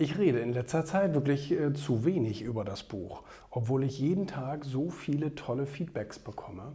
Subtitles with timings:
[0.00, 4.28] Ich rede in letzter Zeit wirklich äh, zu wenig über das Buch, obwohl ich jeden
[4.28, 6.72] Tag so viele tolle Feedbacks bekomme.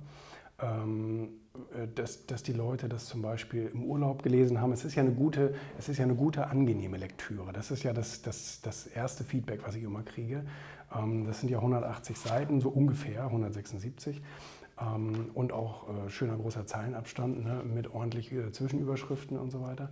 [0.62, 1.30] Ähm,
[1.74, 4.74] äh, dass, dass die Leute das zum Beispiel im Urlaub gelesen haben.
[4.74, 7.54] Es ist ja eine gute, es ist ja eine gute, angenehme Lektüre.
[7.54, 10.44] Das ist ja das, das, das erste Feedback, was ich immer kriege.
[10.94, 14.22] Ähm, das sind ja 180 Seiten, so ungefähr 176.
[14.84, 19.90] Ähm, und auch äh, schöner großer Zeilenabstand ne, mit ordentlich äh, Zwischenüberschriften und so weiter.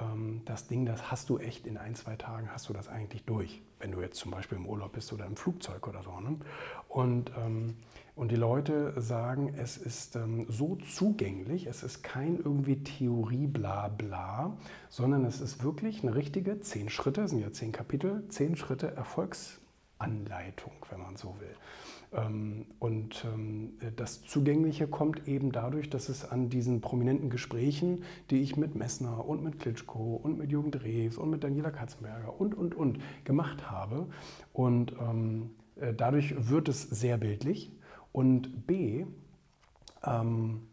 [0.00, 3.24] Ähm, das Ding, das hast du echt in ein, zwei Tagen hast du das eigentlich
[3.24, 6.18] durch, wenn du jetzt zum Beispiel im Urlaub bist oder im Flugzeug oder so.
[6.20, 6.36] Ne?
[6.88, 7.76] Und, ähm,
[8.16, 13.88] und die Leute sagen, es ist ähm, so zugänglich, es ist kein irgendwie Theorie bla
[13.88, 14.56] bla,
[14.88, 18.88] sondern es ist wirklich eine richtige zehn Schritte, sind ja zehn Kapitel, zehn Schritte
[20.04, 21.54] Erfolgsanleitung, wenn man so will.
[22.12, 28.40] Ähm, und ähm, das Zugängliche kommt eben dadurch, dass es an diesen prominenten Gesprächen, die
[28.40, 32.54] ich mit Messner und mit Klitschko und mit Jürgen Drews und mit Daniela Katzenberger und,
[32.54, 34.06] und, und gemacht habe.
[34.52, 37.72] Und ähm, äh, dadurch wird es sehr bildlich.
[38.12, 39.06] Und B,
[40.04, 40.68] ähm,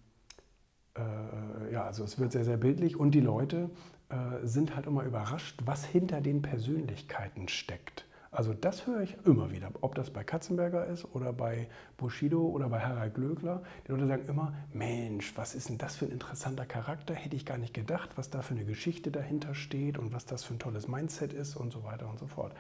[0.96, 3.72] äh, ja, also es wird sehr, sehr bildlich und die Leute
[4.10, 8.06] äh, sind halt immer überrascht, was hinter den Persönlichkeiten steckt.
[8.34, 12.70] Also das höre ich immer wieder, ob das bei Katzenberger ist oder bei Bushido oder
[12.70, 13.62] bei Harald Glöckler.
[13.86, 17.14] Die Leute sagen immer, Mensch, was ist denn das für ein interessanter Charakter?
[17.14, 20.46] Hätte ich gar nicht gedacht, was da für eine Geschichte dahinter steht und was das
[20.46, 22.54] für ein tolles Mindset ist und so weiter und so fort.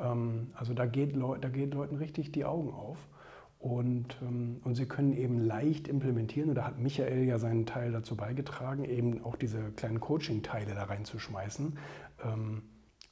[0.00, 2.98] Ähm, also da geht, da geht Leuten richtig die Augen auf.
[3.60, 7.92] Und, ähm, und sie können eben leicht implementieren, und da hat Michael ja seinen Teil
[7.92, 11.78] dazu beigetragen, eben auch diese kleinen Coaching-Teile da reinzuschmeißen.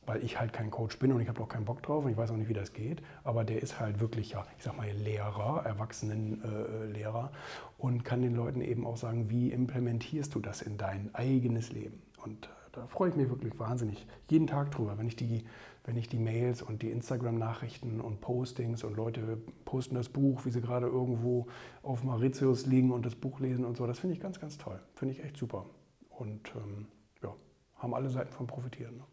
[0.04, 2.16] Weil ich halt kein Coach bin und ich habe auch keinen Bock drauf und ich
[2.16, 3.02] weiß auch nicht, wie das geht.
[3.22, 8.34] Aber der ist halt wirklich, ja, ich sag mal, Lehrer, Erwachsenenlehrer äh, und kann den
[8.34, 12.02] Leuten eben auch sagen, wie implementierst du das in dein eigenes Leben.
[12.24, 15.44] Und äh, da freue ich mich wirklich wahnsinnig jeden Tag drüber, wenn ich die,
[15.84, 20.50] wenn ich die Mails und die Instagram-Nachrichten und Postings und Leute posten das Buch, wie
[20.50, 21.46] sie gerade irgendwo
[21.82, 23.86] auf Mauritius liegen und das Buch lesen und so.
[23.86, 24.80] Das finde ich ganz, ganz toll.
[24.94, 25.66] Finde ich echt super.
[26.08, 26.86] Und ähm,
[27.22, 27.34] ja,
[27.76, 28.96] haben alle Seiten von profitieren.
[28.96, 29.04] Ne?